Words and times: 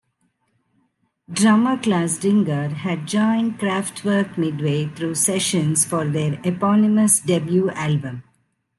Drummer 1.31 1.77
Klaus 1.77 2.17
Dinger 2.17 2.69
had 2.69 3.05
joined 3.07 3.59
Kraftwerk 3.59 4.35
midway 4.35 4.87
through 4.87 5.13
sessions 5.13 5.85
for 5.85 6.07
their 6.09 6.39
eponymous 6.43 7.19
debut 7.19 7.69
album. 7.69 8.23